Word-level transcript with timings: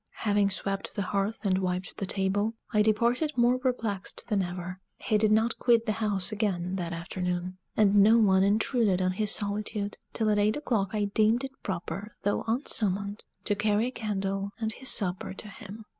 Having 0.21 0.49
swept 0.49 0.95
the 0.95 1.03
hearth 1.03 1.45
and 1.45 1.59
wiped 1.59 1.97
the 1.97 2.07
table, 2.07 2.55
I 2.73 2.81
departed 2.81 3.33
more 3.37 3.59
perplexed 3.59 4.29
than 4.29 4.41
ever. 4.41 4.79
He 4.97 5.19
did 5.19 5.31
not 5.31 5.59
quit 5.59 5.85
the 5.85 5.91
house 6.01 6.31
again 6.31 6.75
that 6.77 6.91
afternoon, 6.91 7.59
and 7.77 7.95
no 7.97 8.17
one 8.17 8.41
intruded 8.41 8.99
on 8.99 9.11
his 9.11 9.29
solitude 9.29 9.99
till 10.11 10.31
at 10.31 10.39
eight 10.39 10.57
o'clock 10.57 10.89
I 10.93 11.05
deemed 11.05 11.43
it 11.43 11.51
proper, 11.61 12.15
though 12.23 12.43
unsummoned, 12.47 13.25
to 13.43 13.53
carry 13.53 13.85
a 13.89 13.91
candle 13.91 14.49
and 14.59 14.71
his 14.73 14.89
supper 14.89 15.35
to 15.35 15.47
him. 15.47 15.85